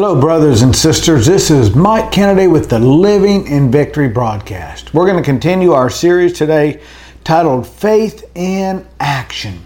[0.00, 1.26] Hello, brothers and sisters.
[1.26, 4.94] This is Mike Kennedy with the Living in Victory broadcast.
[4.94, 6.80] We're going to continue our series today
[7.22, 9.60] titled Faith in Action.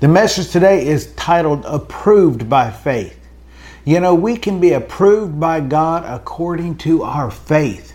[0.00, 3.28] The message today is titled Approved by Faith.
[3.84, 7.92] You know, we can be approved by God according to our faith.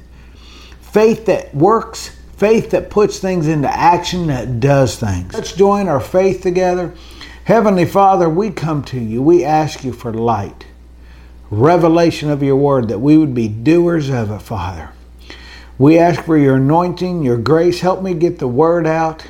[0.82, 5.34] Faith that works, faith that puts things into action, that does things.
[5.34, 6.94] Let's join our faith together.
[7.46, 9.24] Heavenly Father, we come to you.
[9.24, 10.68] We ask you for light
[11.50, 14.92] revelation of your word, that we would be doers of it, Father.
[15.78, 17.80] We ask for your anointing, your grace.
[17.80, 19.26] Help me get the word out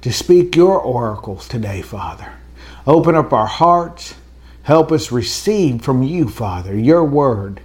[0.00, 2.32] to speak your oracles today, Father.
[2.86, 4.14] Open up our hearts.
[4.64, 7.60] Help us receive from you, Father, your word.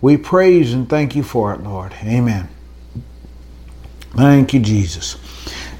[0.00, 1.94] We praise and thank you for it, Lord.
[2.02, 2.48] Amen.
[4.16, 5.16] Thank you, Jesus.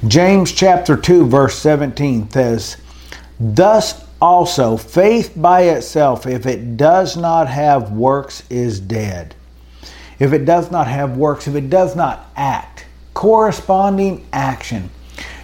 [0.07, 2.77] James chapter 2, verse 17 says,
[3.39, 9.35] Thus also, faith by itself, if it does not have works, is dead.
[10.17, 14.89] If it does not have works, if it does not act, corresponding action.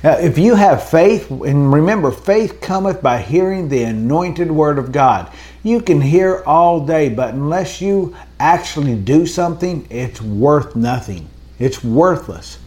[0.01, 4.93] Now, if you have faith, and remember, faith cometh by hearing the anointed word of
[4.93, 5.29] God.
[5.61, 11.27] You can hear all day, but unless you actually do something, it's worth nothing.
[11.59, 12.59] It's worthless.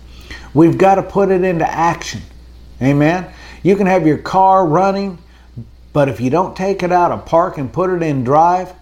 [0.52, 2.20] We've got to put it into action.
[2.82, 3.32] Amen.
[3.62, 5.16] You can have your car running,
[5.92, 8.72] but if you don't take it out of park and put it in drive,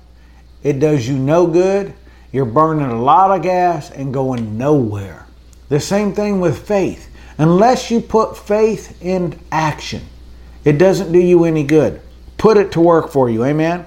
[0.62, 1.94] it does you no good.
[2.33, 5.27] You're burning a lot of gas and going nowhere.
[5.69, 7.08] The same thing with faith.
[7.39, 10.02] Unless you put faith in action,
[10.64, 12.01] it doesn't do you any good.
[12.36, 13.45] Put it to work for you.
[13.45, 13.86] Amen.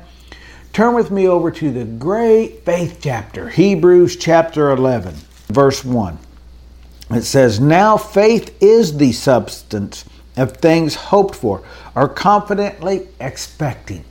[0.74, 5.14] Turn with me over to the great faith chapter, Hebrews chapter 11,
[5.50, 6.18] verse 1.
[7.12, 10.03] It says, Now faith is the substance
[10.38, 11.64] of things hoped for
[11.96, 14.04] or confidently expecting.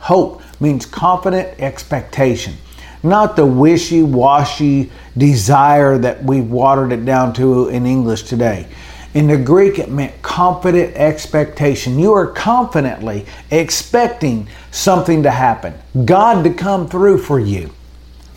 [0.00, 2.54] Hope means confident expectation,
[3.02, 8.66] not the wishy washy desire that we've watered it down to in English today.
[9.14, 11.98] In the Greek, it meant confident expectation.
[11.98, 15.74] You are confidently expecting something to happen,
[16.04, 17.70] God to come through for you.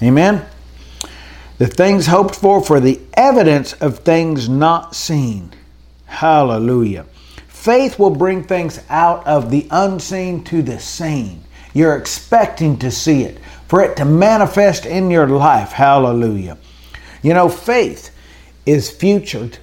[0.02, 0.46] Amen?
[1.58, 5.52] The things hoped for, for the evidence of things not seen.
[6.06, 7.06] Hallelujah.
[7.62, 11.44] Faith will bring things out of the unseen to the seen.
[11.76, 15.72] You're expecting to see it, for it to manifest in your life.
[15.72, 16.58] Hallelujah.
[17.22, 18.10] You know, faith
[18.66, 19.60] is futured,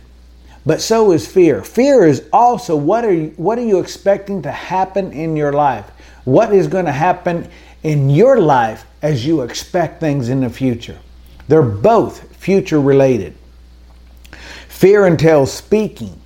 [0.65, 1.65] but so is fear.
[1.65, 5.91] Fear is also what are you, what are you expecting to happen in your life?
[6.23, 7.51] What is going to happen
[7.83, 11.01] in your life as you expect things in the future?
[11.49, 13.35] They're both future related.
[14.69, 16.21] Fear entails speaking.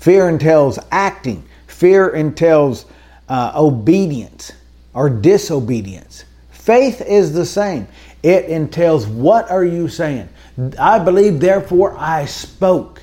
[0.00, 1.44] Fear entails acting.
[1.66, 2.86] Fear entails
[3.28, 4.52] uh, obedience
[4.94, 6.24] or disobedience.
[6.50, 7.86] Faith is the same.
[8.22, 10.30] It entails what are you saying?
[10.78, 13.02] I believe, therefore I spoke.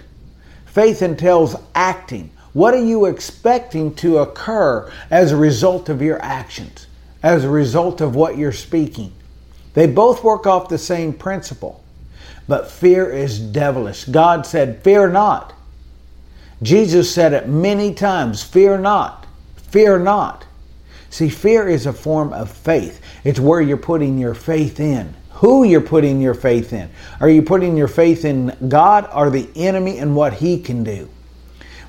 [0.66, 2.32] Faith entails acting.
[2.54, 6.88] What are you expecting to occur as a result of your actions,
[7.22, 9.14] as a result of what you're speaking?
[9.76, 11.84] They both work off the same principle.
[12.48, 14.06] But fear is devilish.
[14.06, 15.54] God said, Fear not.
[16.62, 19.26] Jesus said it many times fear not,
[19.56, 20.46] fear not.
[21.10, 23.02] See, fear is a form of faith.
[23.24, 25.14] It's where you're putting your faith in.
[25.32, 26.90] Who you're putting your faith in.
[27.20, 31.10] Are you putting your faith in God or the enemy and what he can do?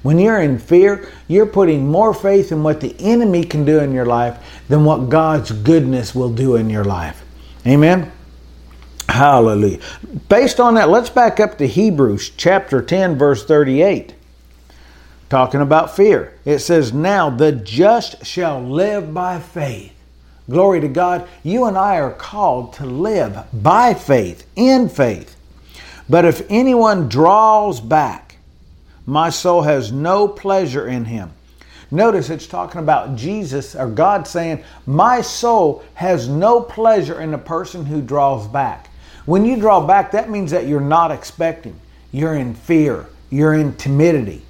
[0.03, 3.93] When you're in fear, you're putting more faith in what the enemy can do in
[3.93, 7.25] your life than what God's goodness will do in your life.
[7.67, 8.13] Amen?
[9.09, 9.81] Hallelujah.
[10.29, 14.15] Based on that, let's back up to Hebrews chapter 10, verse 38
[15.29, 16.35] talking about fear.
[16.45, 19.93] It says, Now the just shall live by faith.
[20.49, 21.29] Glory to God.
[21.43, 25.37] You and I are called to live by faith, in faith.
[26.09, 28.37] But if anyone draws back,
[29.05, 31.33] my soul has no pleasure in him.
[31.91, 37.39] Notice it's talking about Jesus or God saying, My soul has no pleasure in the
[37.39, 38.91] person who draws back.
[39.25, 41.79] When you draw back, that means that you're not expecting.
[42.13, 43.07] You're in fear.
[43.31, 44.43] You're in timidity.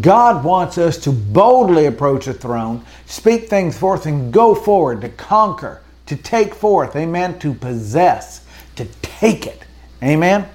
[0.00, 5.08] God wants us to boldly approach the throne, speak things forth, and go forward to
[5.08, 8.44] conquer, to take forth, amen, to possess,
[8.76, 9.62] to take it.
[10.02, 10.46] Amen.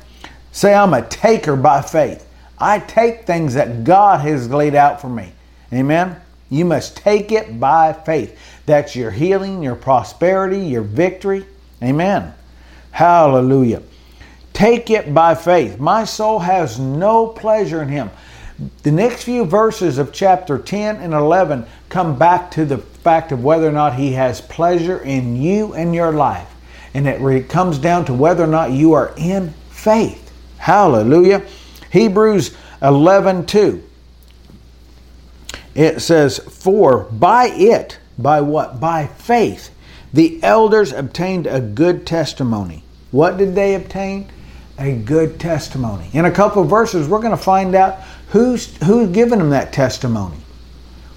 [0.52, 2.30] Say, I'm a taker by faith.
[2.60, 5.32] I take things that God has laid out for me.
[5.74, 6.16] Amen.
[6.50, 8.40] You must take it by faith.
[8.68, 11.46] That's your healing, your prosperity, your victory.
[11.82, 12.34] Amen.
[12.92, 13.82] Hallelujah.
[14.54, 15.80] Take it by faith.
[15.80, 18.12] My soul has no pleasure in him.
[18.84, 23.44] The next few verses of chapter 10 and 11 come back to the fact of
[23.44, 26.50] whether or not He has pleasure in you and your life.
[26.94, 30.32] And it comes down to whether or not you are in faith.
[30.58, 31.44] Hallelujah.
[31.92, 33.84] Hebrews 11 2.
[35.76, 38.80] It says, For by it, by what?
[38.80, 39.72] By faith,
[40.14, 42.84] the elders obtained a good testimony.
[43.12, 44.30] What did they obtain?
[44.78, 46.10] A good testimony.
[46.14, 48.00] In a couple verses, we're going to find out
[48.34, 50.38] who's, who's given them that testimony.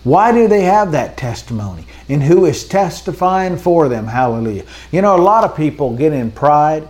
[0.04, 1.86] Why do they have that testimony?
[2.10, 4.06] And who is testifying for them?
[4.06, 4.64] Hallelujah.
[4.92, 6.86] You know, a lot of people get in pride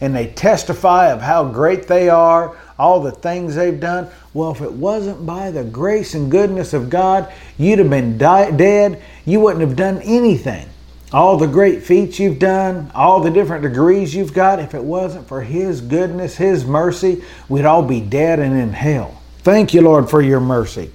[0.00, 4.10] and they testify of how great they are, all the things they've done.
[4.34, 8.50] Well, if it wasn't by the grace and goodness of God, you'd have been di-
[8.50, 9.00] dead.
[9.24, 10.68] You wouldn't have done anything.
[11.12, 15.26] All the great feats you've done, all the different degrees you've got, if it wasn't
[15.26, 19.17] for His goodness, His mercy, we'd all be dead and in hell.
[19.48, 20.90] Thank you, Lord, for your mercy.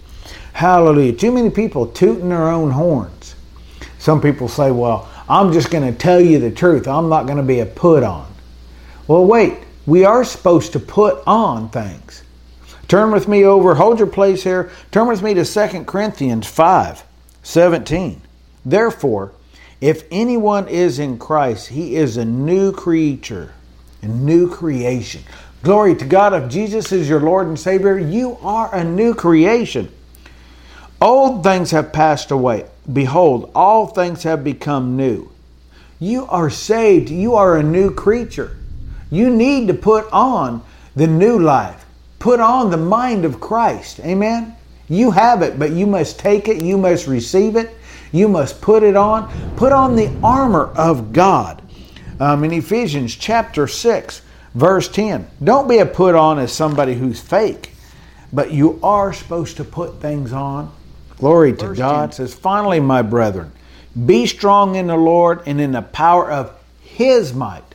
[0.54, 1.14] Hallelujah.
[1.14, 3.34] Too many people tooting their own horns.
[3.98, 6.88] Some people say, well, I'm just going to tell you the truth.
[6.88, 8.32] I'm not going to be a put on.
[9.08, 9.58] Well, wait.
[9.88, 12.22] We are supposed to put on things.
[12.88, 14.70] Turn with me over, hold your place here.
[14.92, 17.04] Turn with me to 2 Corinthians 5
[17.42, 18.22] 17.
[18.64, 19.32] Therefore,
[19.82, 23.52] if anyone is in Christ, he is a new creature,
[24.04, 25.24] a new creation.
[25.64, 26.34] Glory to God.
[26.34, 29.90] If Jesus is your Lord and Savior, you are a new creation.
[31.02, 32.66] Old things have passed away.
[32.92, 35.32] Behold, all things have become new.
[36.00, 37.10] You are saved.
[37.10, 38.58] You are a new creature.
[39.10, 40.62] You need to put on
[40.98, 41.86] the new life.
[42.20, 44.02] Put on the mind of Christ.
[44.02, 44.58] Amen.
[44.90, 46.62] You have it, but you must take it.
[46.62, 47.74] You must receive it.
[48.12, 49.32] You must put it on.
[49.56, 51.62] Put on the armor of God.
[52.20, 54.22] Um, in Ephesians chapter 6,
[54.56, 55.28] verse 10.
[55.44, 57.74] Don't be a put on as somebody who's fake,
[58.32, 60.72] but you are supposed to put things on.
[61.18, 62.12] Glory to God.
[62.12, 62.14] 10.
[62.14, 63.52] says, finally, my brethren,
[64.06, 66.58] be strong in the Lord and in the power of
[66.94, 67.74] his might.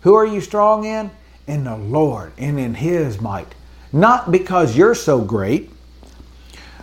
[0.00, 1.10] Who are you strong in?
[1.46, 3.54] In the Lord and in His might.
[3.92, 5.70] Not because you're so great,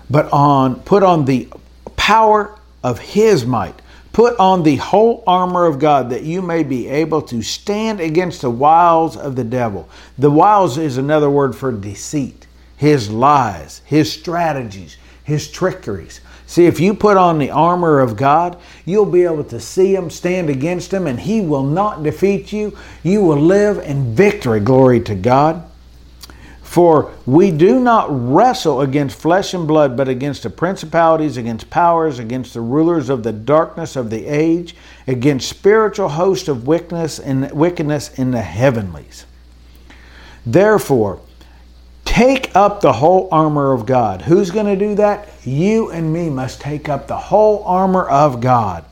[0.10, 1.50] but on put on the
[1.96, 3.82] power of His might.
[4.14, 8.42] Put on the whole armor of God that you may be able to stand against
[8.42, 9.90] the wiles of the devil.
[10.20, 12.46] The wiles is another word for deceit,
[12.78, 16.22] his lies, his strategies, his trickeries.
[16.46, 20.12] See, if you put on the armor of God, you'll be able to see him,
[20.12, 22.78] stand against him, and he will not defeat you.
[23.02, 24.60] You will live in victory.
[24.60, 25.68] Glory to God.
[26.74, 32.18] For we do not wrestle against flesh and blood, but against the principalities, against powers,
[32.18, 34.76] against the rulers of the darkness of the age,
[35.06, 39.28] against spiritual hosts of wickedness in, wickedness in the heavenlies.
[40.48, 41.20] Therefore,
[42.06, 44.24] Take up the whole armor of God.
[44.24, 45.30] Who's going to do that?
[45.44, 48.84] You and me must take up the whole armor of God,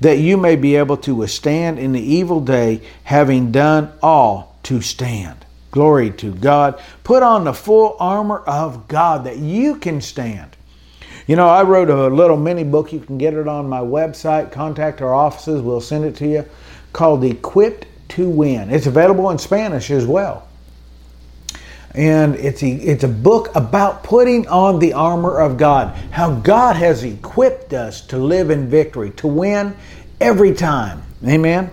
[0.00, 4.82] that you may be able to withstand in the evil day, having done all to
[4.82, 5.45] stand.
[5.76, 6.80] Glory to God.
[7.04, 10.56] Put on the full armor of God that you can stand.
[11.26, 12.94] You know, I wrote a little mini book.
[12.94, 14.50] You can get it on my website.
[14.50, 16.46] Contact our offices, we'll send it to you,
[16.94, 18.70] called Equipped to Win.
[18.70, 20.48] It's available in Spanish as well
[21.94, 26.76] and it's a, it's a book about putting on the armor of God, how God
[26.76, 29.76] has equipped us to live in victory, to win
[30.20, 31.02] every time.
[31.26, 31.70] Amen.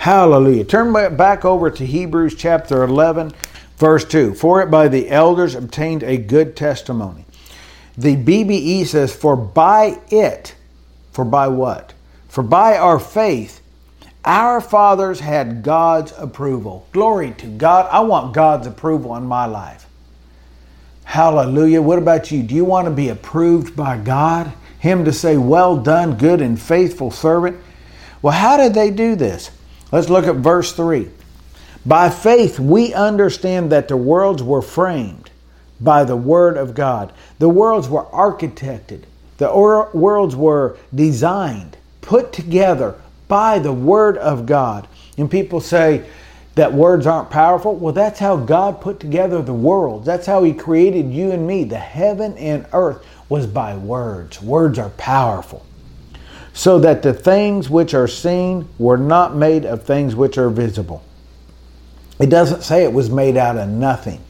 [0.00, 0.64] Hallelujah.
[0.64, 3.34] Turn back over to Hebrews chapter 11,
[3.76, 4.32] verse 2.
[4.32, 7.26] For it by the elders obtained a good testimony.
[7.98, 10.54] The BBE says, For by it,
[11.12, 11.92] for by what?
[12.28, 13.60] For by our faith,
[14.24, 16.86] our fathers had God's approval.
[16.92, 17.86] Glory to God.
[17.92, 19.84] I want God's approval in my life.
[21.04, 21.82] Hallelujah.
[21.82, 22.42] What about you?
[22.42, 24.50] Do you want to be approved by God?
[24.78, 27.58] Him to say, Well done, good and faithful servant?
[28.22, 29.50] Well, how did they do this?
[29.92, 31.08] Let's look at verse 3.
[31.84, 35.30] By faith, we understand that the worlds were framed
[35.80, 37.12] by the Word of God.
[37.38, 39.04] The worlds were architected,
[39.38, 39.50] the
[39.94, 42.96] worlds were designed, put together
[43.28, 44.86] by the Word of God.
[45.16, 46.04] And people say
[46.54, 47.74] that words aren't powerful.
[47.74, 50.04] Well, that's how God put together the world.
[50.04, 51.64] That's how He created you and me.
[51.64, 54.42] The heaven and earth was by words.
[54.42, 55.64] Words are powerful.
[56.60, 61.02] So that the things which are seen were not made of things which are visible.
[62.18, 64.20] It doesn't say it was made out of nothing.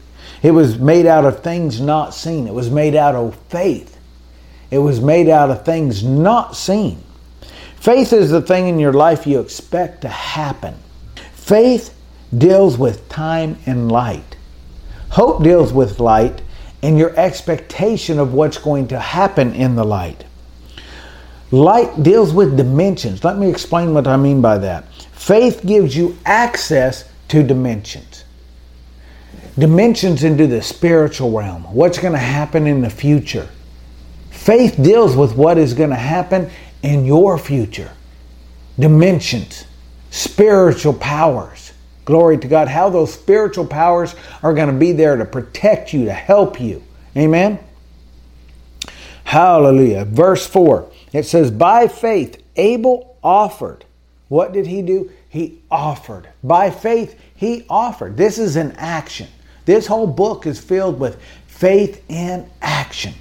[0.40, 2.46] It was made out of things not seen.
[2.46, 3.98] It was made out of faith.
[4.70, 7.02] It was made out of things not seen.
[7.74, 10.76] Faith is the thing in your life you expect to happen.
[11.32, 11.92] Faith
[12.38, 14.36] deals with time and light.
[15.08, 16.42] Hope deals with light
[16.80, 20.26] and your expectation of what's going to happen in the light.
[21.52, 23.24] Light deals with dimensions.
[23.24, 24.92] Let me explain what I mean by that.
[25.12, 28.24] Faith gives you access to dimensions.
[29.58, 31.64] Dimensions into the spiritual realm.
[31.74, 33.48] What's going to happen in the future.
[34.30, 36.50] Faith deals with what is going to happen
[36.82, 37.90] in your future.
[38.78, 39.64] Dimensions,
[40.10, 41.72] spiritual powers.
[42.04, 42.68] Glory to God.
[42.68, 46.82] How those spiritual powers are going to be there to protect you, to help you.
[47.16, 47.58] Amen.
[49.24, 50.04] Hallelujah.
[50.04, 53.84] Verse 4 it says, By faith, Abel offered.
[54.28, 55.10] What did he do?
[55.28, 56.28] He offered.
[56.42, 58.16] By faith, he offered.
[58.16, 59.28] This is an action.
[59.64, 63.14] This whole book is filled with faith in action.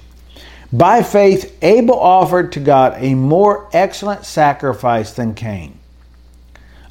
[0.72, 5.78] By faith, Abel offered to God a more excellent sacrifice than Cain.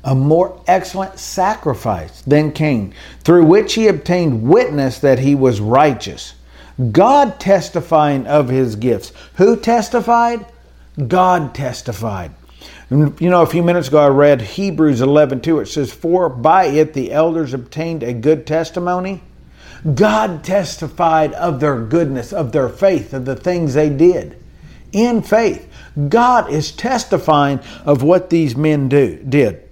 [0.04, 6.36] A more excellent sacrifice than Cain, through which he obtained witness that he was righteous
[6.92, 9.12] God testifying of his gifts.
[9.36, 10.46] Who testified?
[11.08, 12.32] God testified.
[12.90, 15.60] You know, a few minutes ago I read Hebrews 11 2.
[15.60, 19.22] It says, For by it the elders obtained a good testimony.
[19.94, 24.42] God testified of their goodness, of their faith, of the things they did.
[24.92, 25.72] In faith,
[26.10, 29.70] God is testifying of what these men do, did.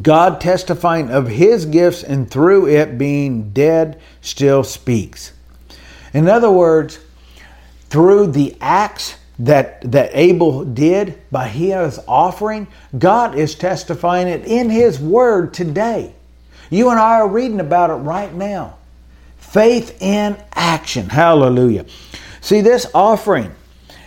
[0.00, 5.32] God testifying of his gifts and through it being dead still speaks.
[6.14, 6.98] In other words,
[7.90, 14.70] through the acts that, that Abel did by his offering, God is testifying it in
[14.70, 16.14] his word today.
[16.70, 18.78] You and I are reading about it right now.
[19.38, 21.08] Faith in action.
[21.08, 21.86] Hallelujah.
[22.40, 23.52] See, this offering,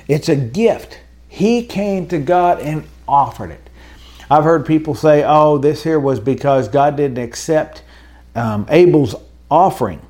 [0.08, 1.00] it's a gift.
[1.28, 3.70] He came to God and offered it.
[4.32, 7.84] I've heard people say, oh, this here was because God didn't accept
[8.36, 9.16] um, Abel's
[9.52, 10.02] offering.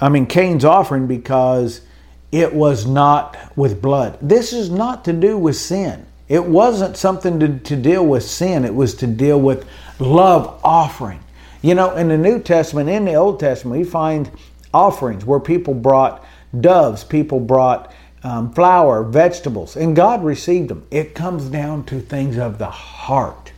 [0.00, 1.82] I mean, Cain's offering because
[2.32, 4.18] it was not with blood.
[4.20, 6.06] This is not to do with sin.
[6.28, 11.20] It wasn't something to, to deal with sin, it was to deal with love offering.
[11.60, 14.30] You know, in the New Testament, in the Old Testament, we find
[14.72, 16.24] offerings where people brought
[16.58, 17.92] doves, people brought
[18.24, 20.86] um, flour, vegetables, and God received them.
[20.90, 23.52] It comes down to things of the heart.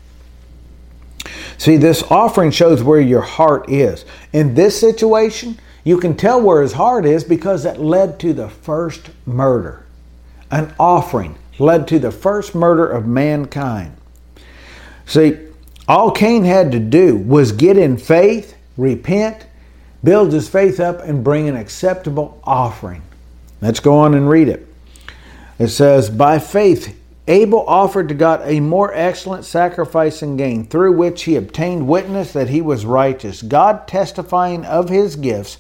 [1.59, 4.05] See, this offering shows where your heart is.
[4.33, 8.49] In this situation, you can tell where his heart is because it led to the
[8.49, 9.85] first murder.
[10.51, 13.95] An offering led to the first murder of mankind.
[15.07, 15.39] See,
[15.87, 19.47] all Cain had to do was get in faith, repent,
[20.03, 23.03] build his faith up, and bring an acceptable offering.
[23.61, 24.67] Let's go on and read it.
[25.59, 26.99] It says, By faith,
[27.29, 32.33] Abel offered to God a more excellent sacrifice and Cain, through which he obtained witness
[32.33, 35.59] that he was righteous, God testifying of his gifts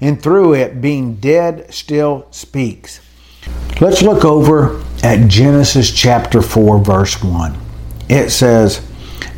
[0.00, 3.00] and through it, being dead, still speaks.
[3.80, 7.56] Let's look over at Genesis chapter 4, verse 1.
[8.08, 8.86] It says,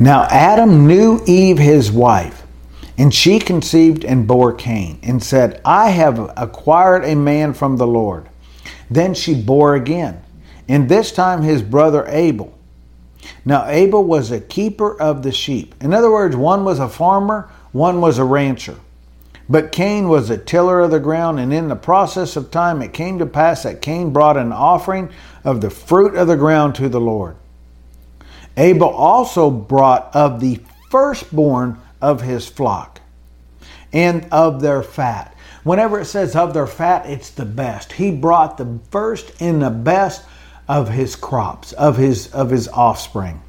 [0.00, 2.42] Now Adam knew Eve his wife,
[2.98, 7.86] and she conceived and bore Cain, and said, I have acquired a man from the
[7.86, 8.28] Lord.
[8.90, 10.22] Then she bore again,
[10.68, 12.56] and this time his brother Abel.
[13.44, 15.74] Now Abel was a keeper of the sheep.
[15.80, 18.76] In other words, one was a farmer, one was a rancher.
[19.48, 22.92] But Cain was a tiller of the ground, and in the process of time it
[22.92, 25.10] came to pass that Cain brought an offering
[25.44, 27.36] of the fruit of the ground to the Lord.
[28.56, 33.00] Abel also brought of the firstborn of his flock
[33.92, 35.34] and of their fat.
[35.64, 37.92] Whenever it says of their fat, it's the best.
[37.92, 40.24] He brought the first and the best
[40.68, 43.40] of his crops, of his of his offspring.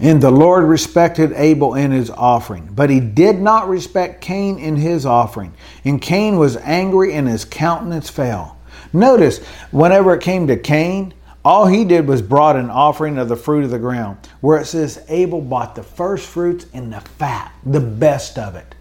[0.00, 4.76] And the Lord respected Abel in his offering, but he did not respect Cain in
[4.76, 5.54] his offering.
[5.84, 8.56] And Cain was angry and his countenance fell.
[8.92, 11.14] Notice, whenever it came to Cain,
[11.44, 14.66] all he did was brought an offering of the fruit of the ground, where it
[14.66, 18.74] says Abel bought the first fruits and the fat, the best of it.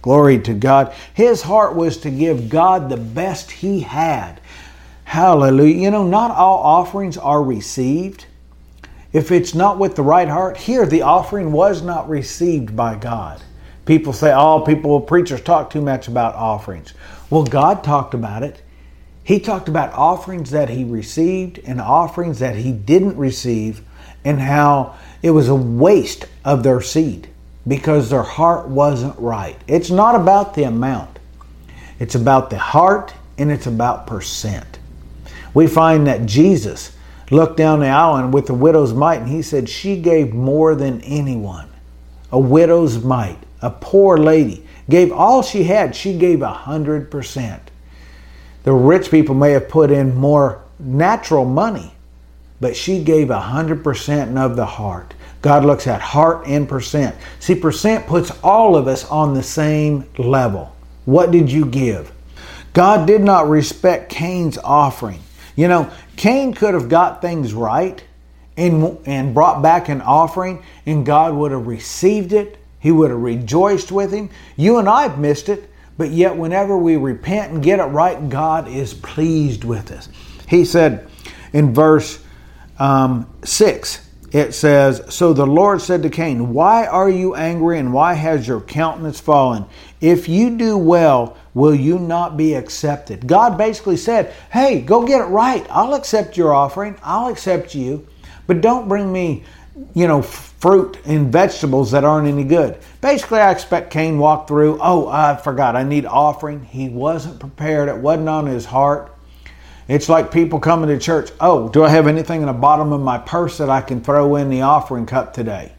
[0.00, 0.92] Glory to God.
[1.14, 4.40] His heart was to give God the best he had.
[5.04, 5.76] Hallelujah.
[5.76, 8.26] You know, not all offerings are received
[9.12, 13.42] if it's not with the right heart, here the offering was not received by God.
[13.84, 16.94] People say, oh, people, preachers talk too much about offerings.
[17.28, 18.62] Well, God talked about it.
[19.24, 23.82] He talked about offerings that he received and offerings that he didn't receive,
[24.24, 27.28] and how it was a waste of their seed
[27.66, 29.56] because their heart wasn't right.
[29.66, 31.18] It's not about the amount,
[31.98, 34.78] it's about the heart and it's about percent.
[35.54, 36.96] We find that Jesus
[37.32, 40.74] looked down the aisle and with the widow's mite, and he said she gave more
[40.74, 41.68] than anyone.
[42.30, 45.96] A widow's mite, a poor lady, gave all she had.
[45.96, 47.70] She gave a hundred percent.
[48.64, 51.94] The rich people may have put in more natural money,
[52.60, 55.14] but she gave a hundred percent of the heart.
[55.40, 57.16] God looks at heart and percent.
[57.40, 60.74] See, percent puts all of us on the same level.
[61.04, 62.12] What did you give?
[62.72, 65.20] God did not respect Cain's offering.
[65.56, 68.02] You know, Cain could have got things right
[68.56, 72.58] and, and brought back an offering, and God would have received it.
[72.78, 74.30] He would have rejoiced with him.
[74.56, 78.28] You and I have missed it, but yet whenever we repent and get it right,
[78.28, 80.08] God is pleased with us.
[80.48, 81.08] He said
[81.52, 82.22] in verse
[82.78, 87.92] um, 6, it says, So the Lord said to Cain, Why are you angry and
[87.92, 89.66] why has your countenance fallen?
[90.00, 93.26] If you do well, will you not be accepted?
[93.26, 95.66] God basically said, Hey, go get it right.
[95.70, 96.96] I'll accept your offering.
[97.02, 98.06] I'll accept you.
[98.46, 99.44] But don't bring me,
[99.94, 102.78] you know, fruit and vegetables that aren't any good.
[103.00, 106.64] Basically, I expect Cain walked through, Oh, I forgot, I need offering.
[106.64, 109.12] He wasn't prepared, it wasn't on his heart.
[109.88, 111.30] It's like people coming to church.
[111.40, 114.36] Oh, do I have anything in the bottom of my purse that I can throw
[114.36, 115.72] in the offering cup today?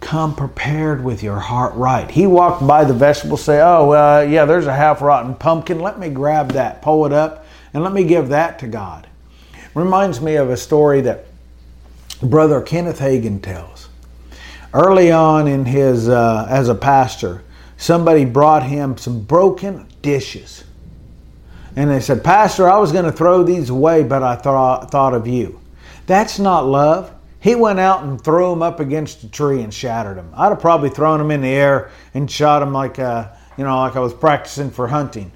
[0.00, 2.10] Come prepared with your heart right.
[2.10, 5.78] He walked by the vegetables, say, Oh, uh, yeah, there's a half rotten pumpkin.
[5.78, 9.06] Let me grab that, pull it up, and let me give that to God.
[9.74, 11.26] Reminds me of a story that
[12.22, 13.88] Brother Kenneth Hagin tells.
[14.72, 17.42] Early on in his, uh, as a pastor,
[17.76, 20.64] somebody brought him some broken dishes
[21.76, 25.26] and they said, Pastor, I was going to throw these away, but I thought of
[25.26, 25.60] you.
[26.06, 27.12] That's not love.
[27.40, 30.30] He went out and threw them up against a tree and shattered them.
[30.34, 33.78] I'd have probably thrown them in the air and shot them like, uh, you know,
[33.78, 35.32] like I was practicing for hunting,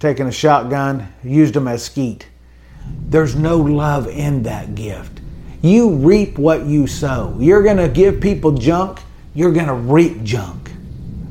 [0.00, 2.28] taking a shotgun, used them as skeet.
[3.08, 5.20] There's no love in that gift.
[5.62, 7.36] You reap what you sow.
[7.38, 9.00] You're going to give people junk,
[9.34, 10.72] you're going to reap junk.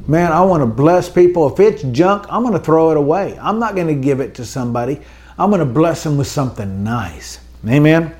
[0.07, 1.51] Man, I want to bless people.
[1.51, 3.37] If it's junk, I'm going to throw it away.
[3.41, 5.01] I'm not going to give it to somebody.
[5.37, 7.41] I'm going to bless them with something nice.
[7.67, 8.15] Amen.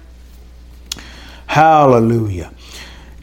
[1.58, 2.52] Hallelujah.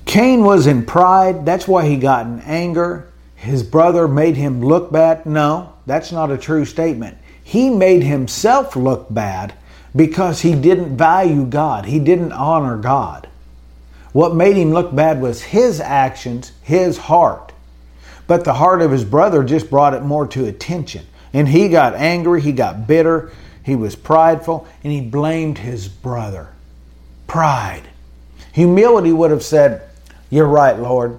[0.07, 1.47] Cain was in pride.
[1.47, 3.07] That's why he got in anger.
[3.37, 5.25] His brother made him look bad.
[5.25, 7.16] No, that's not a true statement.
[7.44, 9.55] He made himself look bad
[9.94, 13.29] because he didn't value God, he didn't honor God.
[14.12, 17.53] What made him look bad was his actions, his heart.
[18.27, 21.07] But the heart of his brother just brought it more to attention.
[21.33, 23.31] And he got angry, he got bitter,
[23.62, 26.49] he was prideful, and he blamed his brother.
[27.29, 27.90] Pride.
[28.54, 29.82] Humility would have said,
[30.30, 31.18] You're right, Lord.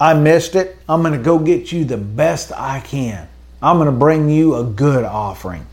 [0.00, 0.76] I missed it.
[0.88, 3.28] I'm going to go get you the best I can.
[3.62, 5.64] I'm going to bring you a good offering.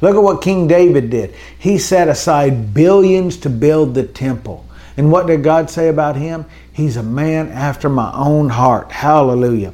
[0.00, 1.34] Look at what King David did.
[1.56, 4.66] He set aside billions to build the temple.
[4.96, 6.44] And what did God say about him?
[6.72, 8.90] He's a man after my own heart.
[8.90, 9.72] Hallelujah.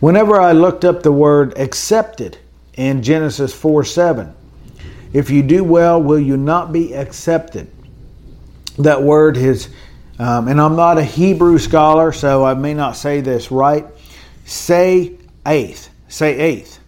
[0.00, 2.38] Whenever I looked up the word accepted
[2.74, 4.34] in Genesis 4 7,
[5.12, 7.70] if you do well, will you not be accepted?
[8.78, 9.68] That word is,
[10.18, 13.84] um, and I'm not a Hebrew scholar, so I may not say this right.
[14.44, 15.90] Say eighth.
[16.08, 16.78] Say eighth.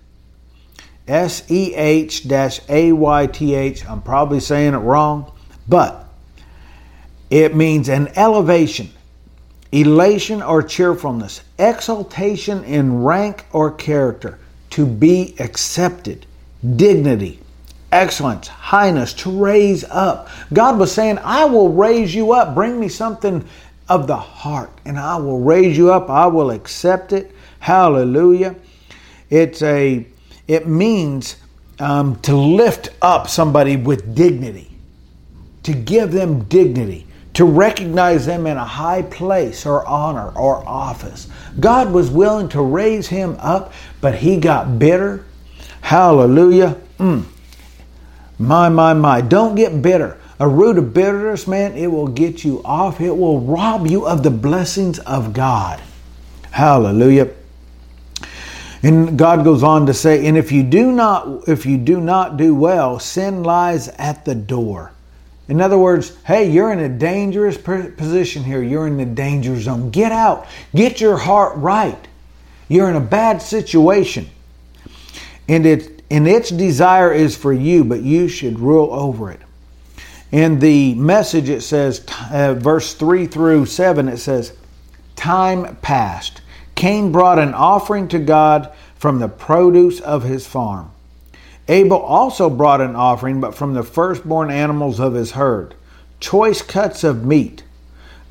[1.08, 2.24] S E H
[2.68, 3.84] A Y T H.
[3.86, 5.32] I'm probably saying it wrong,
[5.68, 6.06] but
[7.30, 8.90] it means an elevation,
[9.72, 14.38] elation or cheerfulness, exaltation in rank or character,
[14.70, 16.26] to be accepted,
[16.76, 17.40] dignity,
[17.92, 20.28] excellence, highness, to raise up.
[20.52, 22.54] God was saying, I will raise you up.
[22.54, 23.44] Bring me something
[23.88, 26.08] of the heart, and I will raise you up.
[26.08, 27.34] I will accept it.
[27.58, 28.54] Hallelujah.
[29.28, 30.06] It's a
[30.48, 31.36] it means
[31.78, 34.70] um, to lift up somebody with dignity,
[35.62, 41.28] to give them dignity to recognize them in a high place or honor or office.
[41.58, 45.24] God was willing to raise him up, but he got bitter.
[45.80, 46.76] Hallelujah.
[46.98, 47.24] Mm.
[48.40, 49.20] My, my, my.
[49.20, 50.16] Don't get bitter.
[50.40, 53.00] A root of bitterness, man, it will get you off.
[53.00, 55.82] It will rob you of the blessings of God.
[56.50, 57.30] Hallelujah.
[58.82, 62.38] And God goes on to say, and if you do not if you do not
[62.38, 64.92] do well, sin lies at the door.
[65.48, 68.62] In other words, hey, you're in a dangerous position here.
[68.62, 69.90] You're in the danger zone.
[69.90, 70.46] Get out.
[70.74, 71.98] Get your heart right.
[72.68, 74.30] You're in a bad situation.
[75.48, 79.40] And it and its desire is for you, but you should rule over it.
[80.32, 84.52] In the message, it says, uh, verse 3 through 7, it says,
[85.16, 86.40] Time passed.
[86.74, 90.90] Cain brought an offering to God from the produce of his farm.
[91.68, 95.74] Abel also brought an offering, but from the firstborn animals of his herd,
[96.18, 97.62] choice cuts of meat.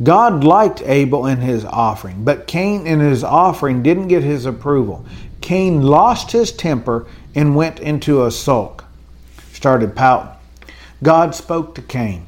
[0.01, 5.05] God liked Abel in his offering, but Cain in his offering didn't get his approval.
[5.41, 7.05] Cain lost his temper
[7.39, 8.83] and went into a sulk,
[9.53, 10.35] started pouting.
[11.01, 12.25] God spoke to Cain.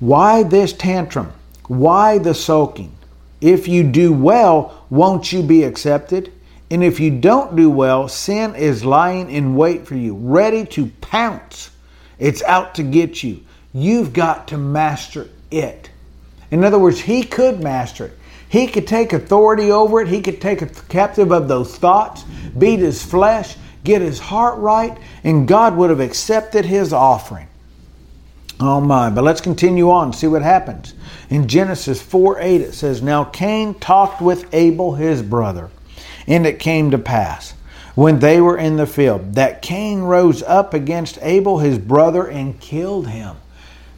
[0.00, 1.32] Why this tantrum?
[1.68, 2.96] Why the sulking?
[3.40, 6.32] If you do well, won't you be accepted?
[6.68, 10.86] And if you don't do well, sin is lying in wait for you, ready to
[11.00, 11.70] pounce.
[12.18, 13.44] It's out to get you.
[13.72, 15.90] You've got to master it.
[16.50, 18.18] In other words, he could master it.
[18.48, 20.08] He could take authority over it.
[20.08, 22.24] He could take a captive of those thoughts,
[22.58, 27.48] beat his flesh, get his heart right, and God would have accepted his offering.
[28.58, 30.94] Oh my, but let's continue on, see what happens.
[31.30, 35.70] In Genesis 4 8, it says, Now Cain talked with Abel his brother,
[36.26, 37.52] and it came to pass,
[37.94, 42.60] when they were in the field, that Cain rose up against Abel his brother and
[42.60, 43.36] killed him.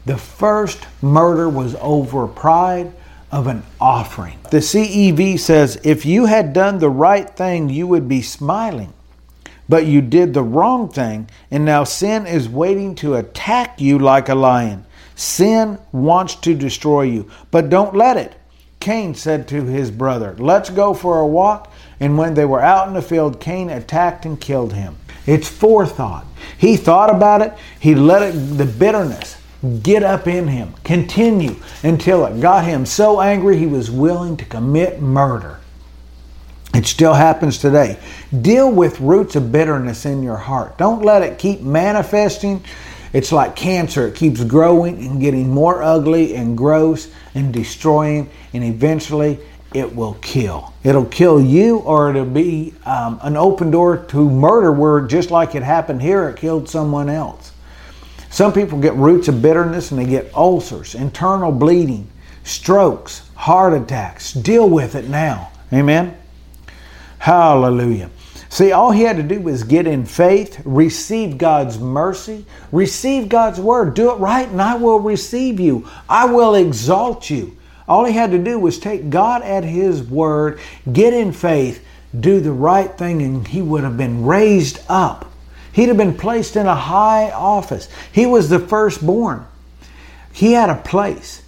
[0.07, 2.92] The first murder was over pride
[3.31, 4.38] of an offering.
[4.51, 8.92] The CEV says, If you had done the right thing, you would be smiling.
[9.68, 14.28] But you did the wrong thing, and now sin is waiting to attack you like
[14.28, 14.87] a lion.
[15.14, 18.35] Sin wants to destroy you, but don't let it.
[18.81, 21.72] Cain said to his brother, Let's go for a walk.
[22.00, 24.96] And when they were out in the field, Cain attacked and killed him.
[25.26, 26.24] It's forethought.
[26.57, 29.37] He thought about it, he let it, the bitterness
[29.83, 34.44] get up in him, continue until it got him so angry he was willing to
[34.44, 35.59] commit murder.
[36.74, 37.98] It still happens today.
[38.42, 40.78] Deal with roots of bitterness in your heart.
[40.78, 42.62] Don't let it keep manifesting.
[43.12, 48.62] It's like cancer, it keeps growing and getting more ugly and gross and destroying, and
[48.62, 49.38] eventually
[49.72, 50.72] it will kill.
[50.85, 55.54] It'll kill you, or it'll be um, an open door to murder, where just like
[55.54, 57.52] it happened here, it killed someone else.
[58.31, 62.11] Some people get roots of bitterness and they get ulcers, internal bleeding,
[62.44, 64.35] strokes, heart attacks.
[64.35, 65.50] Deal with it now.
[65.72, 66.14] Amen.
[67.18, 68.11] Hallelujah.
[68.50, 73.61] See, all he had to do was get in faith, receive God's mercy, receive God's
[73.61, 73.94] word.
[73.94, 75.88] Do it right, and I will receive you.
[76.09, 77.57] I will exalt you.
[77.87, 81.85] All he had to do was take God at his word, get in faith,
[82.18, 85.31] do the right thing, and he would have been raised up.
[85.72, 87.88] He'd have been placed in a high office.
[88.12, 89.46] He was the firstborn.
[90.33, 91.42] He had a place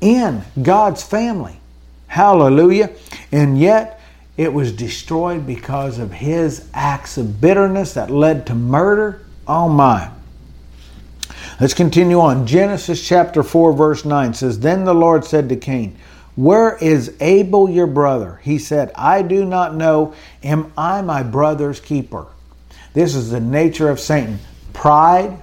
[0.00, 1.60] in God's family.
[2.06, 2.90] Hallelujah.
[3.30, 4.00] And yet,
[4.36, 9.24] it was destroyed because of his acts of bitterness that led to murder.
[9.46, 10.10] Oh my.
[11.60, 12.46] Let's continue on.
[12.46, 15.96] Genesis chapter 4, verse 9 says, Then the Lord said to Cain,
[16.34, 18.40] Where is Abel your brother?
[18.42, 20.14] He said, I do not know.
[20.42, 22.26] Am I my brother's keeper?
[22.94, 24.38] This is the nature of Satan
[24.72, 25.40] pride,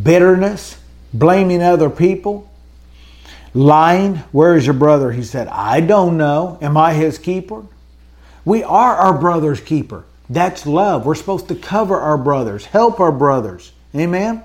[0.00, 0.78] bitterness,
[1.12, 2.48] blaming other people,
[3.56, 5.12] Lying, where is your brother?
[5.12, 6.58] He said, I don't know.
[6.60, 7.64] Am I his keeper?
[8.44, 10.04] We are our brother's keeper.
[10.28, 11.06] That's love.
[11.06, 13.72] We're supposed to cover our brothers, help our brothers.
[13.94, 14.44] Amen?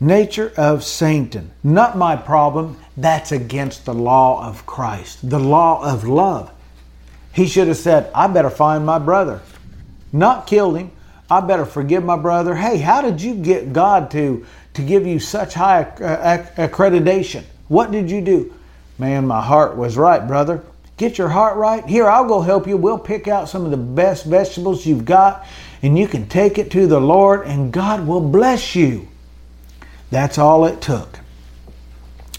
[0.00, 1.50] Nature of Satan.
[1.62, 2.78] Not my problem.
[2.96, 6.50] That's against the law of Christ, the law of love.
[7.34, 9.42] He should have said, I better find my brother.
[10.14, 10.92] Not killed him.
[11.30, 12.54] I better forgive my brother.
[12.54, 17.44] Hey, how did you get God to, to give you such high uh, accreditation?
[17.72, 18.52] What did you do?
[18.98, 20.62] Man, my heart was right, brother.
[20.98, 21.82] Get your heart right.
[21.86, 22.76] Here, I'll go help you.
[22.76, 25.46] We'll pick out some of the best vegetables you've got,
[25.80, 29.08] and you can take it to the Lord, and God will bless you.
[30.10, 31.20] That's all it took.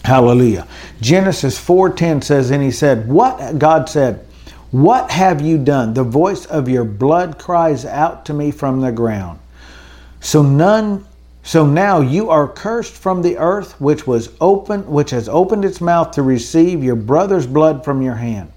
[0.06, 0.67] Hallelujah.
[1.02, 4.28] Genesis 4:10 says, and he said, What God said,
[4.69, 5.96] What have you done?
[5.96, 9.39] The voice of your blood cries out to me from the ground.
[10.19, 11.06] So none
[11.45, 15.82] so now you are cursed from the earth which was open which has opened its
[15.82, 18.49] mouth to receive your brother's blood from your hand.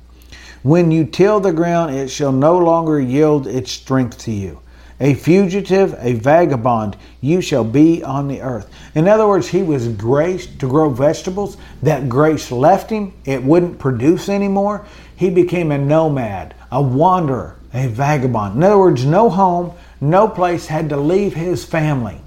[0.62, 4.60] When you till the ground it shall no longer yield its strength to you.
[5.00, 8.70] A fugitive, a vagabond, you shall be on the earth.
[8.94, 11.58] In other words, he was graced to grow vegetables.
[11.82, 13.12] That grace left him.
[13.26, 14.86] It wouldn't produce anymore.
[15.16, 18.56] He became a nomad, a wanderer, a vagabond.
[18.56, 22.22] In other words, no home, no place, had to leave his family.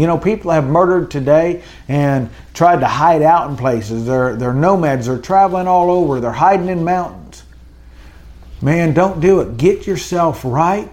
[0.00, 4.06] You know, people have murdered today and tried to hide out in places.
[4.06, 5.06] They're, they're nomads.
[5.06, 6.20] They're traveling all over.
[6.20, 7.44] They're hiding in mountains.
[8.62, 9.58] Man, don't do it.
[9.58, 10.90] Get yourself right.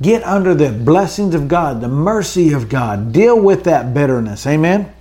[0.00, 3.12] Get under the blessings of God, the mercy of God.
[3.12, 4.46] Deal with that bitterness.
[4.46, 4.92] Amen.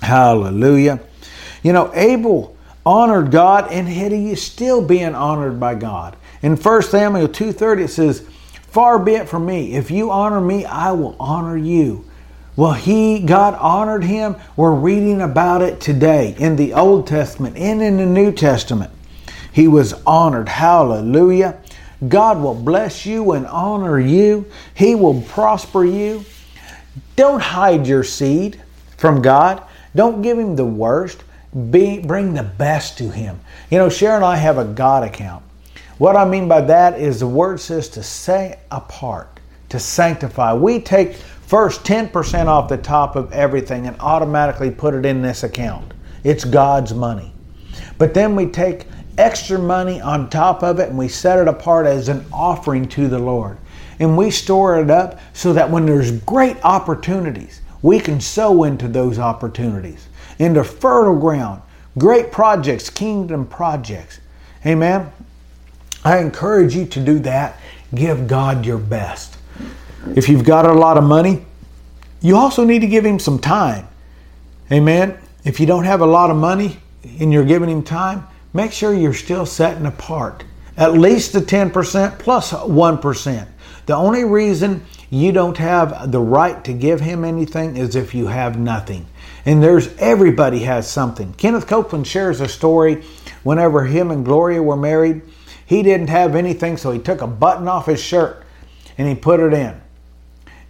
[0.00, 0.98] Hallelujah.
[1.62, 6.16] You know, Abel honored God and he is still being honored by God.
[6.40, 8.22] In 1 Samuel 2:30 it says,
[8.70, 12.06] "Far be it from me, if you honor me, I will honor you."
[12.60, 14.36] Well, he, God honored him.
[14.54, 18.92] We're reading about it today in the Old Testament and in the New Testament.
[19.50, 20.46] He was honored.
[20.46, 21.56] Hallelujah.
[22.06, 24.44] God will bless you and honor you.
[24.74, 26.22] He will prosper you.
[27.16, 28.60] Don't hide your seed
[28.98, 29.62] from God.
[29.96, 31.24] Don't give him the worst.
[31.70, 33.40] be, bring the best to Him.
[33.70, 35.42] You know, Sharon and I have a God account.
[35.96, 40.52] What I mean by that is the word says to set apart, to sanctify.
[40.52, 41.16] We take
[41.50, 45.92] first 10% off the top of everything and automatically put it in this account.
[46.22, 47.32] It's God's money.
[47.98, 48.86] But then we take
[49.18, 53.08] extra money on top of it and we set it apart as an offering to
[53.08, 53.58] the Lord.
[53.98, 58.86] And we store it up so that when there's great opportunities, we can sow into
[58.86, 60.06] those opportunities,
[60.38, 61.62] into fertile ground,
[61.98, 64.20] great projects, kingdom projects.
[64.64, 65.10] Amen.
[66.04, 67.58] I encourage you to do that.
[67.92, 69.36] Give God your best.
[70.16, 71.44] If you've got a lot of money,
[72.20, 73.88] you also need to give Him some time.
[74.72, 75.18] Amen.
[75.44, 76.78] If you don't have a lot of money
[77.18, 80.44] and you're giving Him time, make sure you're still setting apart
[80.80, 83.46] at least the 10% plus 1.
[83.86, 88.28] The only reason you don't have the right to give him anything is if you
[88.28, 89.06] have nothing.
[89.44, 91.34] And there's everybody has something.
[91.34, 93.04] Kenneth Copeland shares a story
[93.42, 95.20] whenever him and Gloria were married.
[95.66, 98.42] He didn't have anything, so he took a button off his shirt
[98.96, 99.80] and he put it in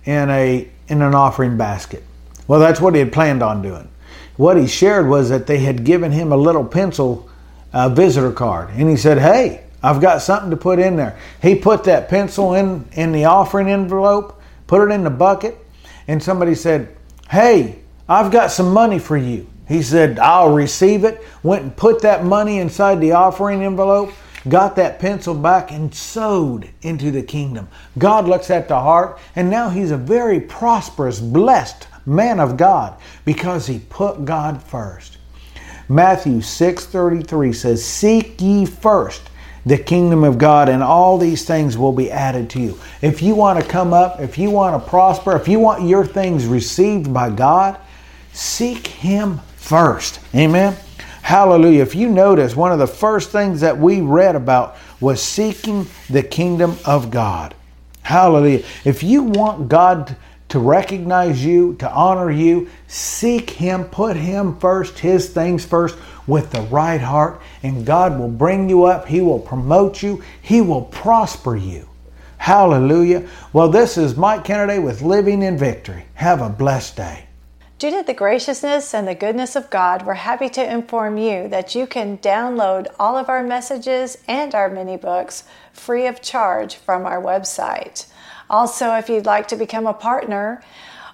[0.05, 2.05] in a in an offering basket.
[2.47, 3.89] Well, that's what he had planned on doing.
[4.37, 7.29] What he shared was that they had given him a little pencil
[7.73, 11.55] uh, visitor card, and he said, "Hey, I've got something to put in there." He
[11.55, 15.59] put that pencil in in the offering envelope, put it in the bucket,
[16.09, 16.89] and somebody said,
[17.31, 22.03] "Hey, I've got some money for you." He said, "I'll receive it." Went and put
[22.03, 24.13] that money inside the offering envelope
[24.49, 27.69] got that pencil back and sowed into the kingdom.
[27.99, 32.95] God looks at the heart, and now he's a very prosperous, blessed man of God
[33.25, 35.19] because he put God first.
[35.89, 39.23] Matthew 6:33 says, "Seek ye first
[39.67, 43.35] the kingdom of God, and all these things will be added to you." If you
[43.35, 47.13] want to come up, if you want to prosper, if you want your things received
[47.13, 47.77] by God,
[48.33, 50.21] seek him first.
[50.35, 50.77] Amen.
[51.23, 51.83] Hallelujah.
[51.83, 56.23] If you notice, one of the first things that we read about was seeking the
[56.23, 57.55] kingdom of God.
[58.03, 58.65] Hallelujah.
[58.85, 60.17] If you want God
[60.49, 66.51] to recognize you, to honor you, seek Him, put Him first, His things first, with
[66.51, 69.07] the right heart, and God will bring you up.
[69.07, 71.89] He will promote you, He will prosper you.
[72.39, 73.29] Hallelujah.
[73.53, 76.07] Well, this is Mike Kennedy with Living in Victory.
[76.15, 77.27] Have a blessed day.
[77.81, 81.75] Due to the graciousness and the goodness of God, we're happy to inform you that
[81.75, 87.07] you can download all of our messages and our mini books free of charge from
[87.07, 88.05] our website.
[88.51, 90.63] Also, if you'd like to become a partner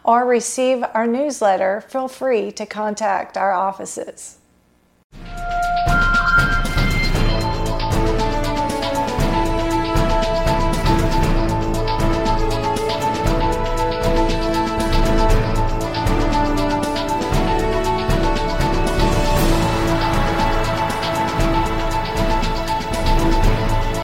[0.03, 4.39] or receive our newsletter, feel free to contact our offices.